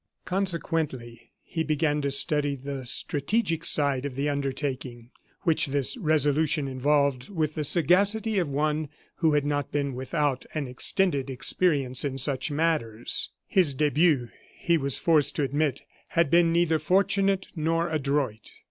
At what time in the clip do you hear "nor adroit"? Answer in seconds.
17.55-18.53